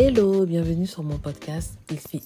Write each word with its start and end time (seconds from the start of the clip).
Hello, 0.00 0.46
bienvenue 0.46 0.86
sur 0.86 1.02
mon 1.02 1.18
podcast 1.18 1.76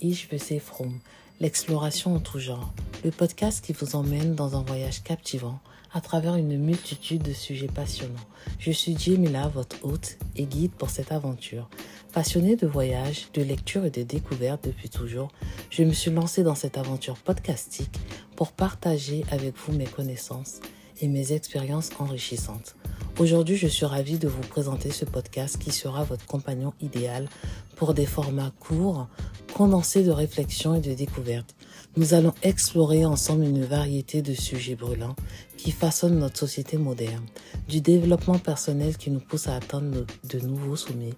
Ich 0.02 0.28
From, 0.60 0.99
l'exploration 1.41 2.14
en 2.14 2.21
tout 2.21 2.39
genre. 2.39 2.71
Le 3.02 3.10
podcast 3.10 3.64
qui 3.64 3.73
vous 3.73 3.96
emmène 3.96 4.34
dans 4.34 4.58
un 4.58 4.62
voyage 4.62 5.02
captivant 5.02 5.58
à 5.94 6.03
travers 6.03 6.37
une 6.37 6.58
multitude 6.58 7.23
de 7.23 7.32
sujets 7.32 7.69
passionnants. 7.69 8.29
Je 8.59 8.73
suis 8.73 8.98
Jemila, 8.98 9.48
votre 9.48 9.82
hôte 9.87 10.19
et 10.37 10.45
guide 10.45 10.73
pour 10.73 10.91
cette 10.91 11.12
aventure. 11.12 11.71
Passionnée 12.12 12.57
de 12.57 12.66
voyage, 12.66 13.29
de 13.32 13.41
lecture 13.41 13.86
et 13.86 13.91
de 13.91 14.02
découverte 14.02 14.66
depuis 14.66 14.91
toujours, 14.91 15.32
je 15.70 15.82
me 15.82 15.95
suis 15.95 16.11
lancée 16.11 16.43
dans 16.43 16.54
cette 16.54 16.77
aventure 16.77 17.16
podcastique 17.16 17.98
pour 18.36 18.52
partager 18.52 19.25
avec 19.30 19.54
vous 19.57 19.73
mes 19.73 19.86
connaissances 19.86 20.61
et 21.00 21.09
mes 21.09 21.32
expériences 21.32 21.89
enrichissantes. 21.98 22.77
Aujourd'hui, 23.19 23.57
je 23.57 23.67
suis 23.67 23.85
ravie 23.85 24.19
de 24.19 24.27
vous 24.27 24.41
présenter 24.41 24.91
ce 24.91 25.05
podcast 25.05 25.59
qui 25.59 25.70
sera 25.70 26.03
votre 26.03 26.25
compagnon 26.25 26.73
idéal 26.80 27.29
pour 27.77 27.93
des 27.93 28.07
formats 28.07 28.53
courts, 28.59 29.07
condensés 29.53 30.03
de 30.03 30.11
réflexion 30.11 30.75
et 30.75 30.80
de 30.80 30.95
découverte. 30.95 31.55
Nous 31.97 32.15
allons 32.15 32.33
explorer 32.43 33.05
ensemble 33.05 33.45
une 33.45 33.65
variété 33.65 34.23
de 34.23 34.33
sujets 34.33 34.77
brûlants 34.77 35.15
qui 35.59 35.73
façonnent 35.73 36.19
notre 36.19 36.39
société 36.39 36.79
moderne, 36.79 37.27
du 37.69 37.83
développement 37.83 38.39
personnel 38.39 38.97
qui 38.97 39.11
nous 39.11 39.20
pousse 39.20 39.47
à 39.47 39.56
atteindre 39.56 40.06
de 40.25 40.39
nouveaux 40.41 40.77
sommets, 40.77 41.15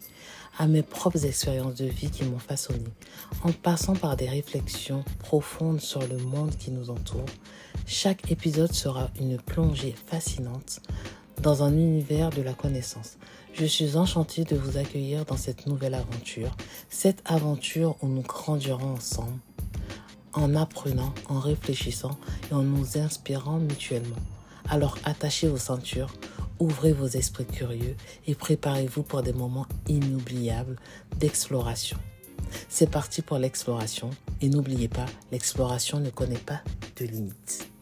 à 0.59 0.67
mes 0.67 0.83
propres 0.83 1.25
expériences 1.25 1.77
de 1.77 1.87
vie 1.87 2.11
qui 2.11 2.25
m'ont 2.25 2.41
façonné, 2.41 2.91
en 3.45 3.53
passant 3.53 3.95
par 3.95 4.17
des 4.17 4.29
réflexions 4.29 5.05
profondes 5.21 5.81
sur 5.81 6.01
le 6.01 6.19
monde 6.19 6.57
qui 6.57 6.73
nous 6.73 6.91
entoure. 6.91 7.25
Chaque 7.87 8.33
épisode 8.33 8.73
sera 8.73 9.11
une 9.21 9.37
plongée 9.37 9.95
fascinante 10.07 10.81
dans 11.43 11.63
un 11.63 11.73
univers 11.73 12.31
de 12.31 12.43
la 12.43 12.53
connaissance. 12.53 13.19
Je 13.53 13.65
suis 13.65 13.97
enchantée 13.97 14.45
de 14.45 14.57
vous 14.57 14.77
accueillir 14.79 15.25
dans 15.25 15.37
cette 15.37 15.67
nouvelle 15.67 15.95
aventure, 15.95 16.57
cette 16.89 17.23
aventure 17.25 17.97
où 18.03 18.09
nous 18.09 18.23
grandirons 18.23 18.95
ensemble, 18.95 19.39
en 20.33 20.55
apprenant, 20.57 21.15
en 21.29 21.39
réfléchissant 21.39 22.19
et 22.51 22.55
en 22.55 22.63
nous 22.63 22.99
inspirant 22.99 23.59
mutuellement. 23.59 24.17
Alors 24.69 24.99
attachez 25.05 25.47
vos 25.47 25.59
ceintures, 25.59 26.13
ouvrez 26.59 26.93
vos 26.93 27.07
esprits 27.07 27.47
curieux 27.47 27.97
et 28.27 28.35
préparez-vous 28.35 29.03
pour 29.03 29.23
des 29.23 29.33
moments 29.33 29.67
inoubliables 29.89 30.77
d'exploration. 31.19 31.99
C'est 32.69 32.91
parti 32.91 33.23
pour 33.23 33.39
l'exploration 33.39 34.11
et 34.41 34.49
n'oubliez 34.49 34.89
pas, 34.89 35.07
l'exploration 35.33 36.01
ne 36.01 36.11
connaît 36.11 36.37
pas 36.37 36.61
de 36.97 37.07
limites. 37.07 37.74